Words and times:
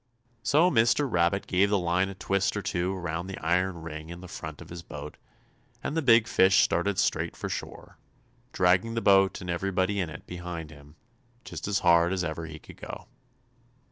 So 0.41 0.71
Mr. 0.71 1.07
Rabbit 1.07 1.45
gave 1.45 1.69
the 1.69 1.77
line 1.77 2.09
a 2.09 2.15
twist 2.15 2.57
or 2.57 2.63
two 2.63 2.91
around 2.95 3.27
the 3.27 3.37
iron 3.37 3.83
ring 3.83 4.09
in 4.09 4.19
the 4.19 4.27
front 4.27 4.59
of 4.59 4.69
his 4.71 4.81
boat, 4.81 5.15
and 5.83 5.95
the 5.95 6.01
big 6.01 6.27
fish 6.27 6.61
started 6.63 6.97
straight 6.97 7.35
for 7.35 7.49
shore, 7.49 7.99
dragging 8.51 8.95
the 8.95 9.01
boat 9.01 9.41
and 9.41 9.49
everybody 9.51 9.99
in 9.99 10.09
it 10.09 10.25
behind 10.25 10.71
him, 10.71 10.95
just 11.45 11.67
as 11.67 11.77
hard 11.85 12.13
as 12.13 12.23
ever 12.23 12.47
he 12.47 12.57
could 12.57 12.77
go. 12.77 13.09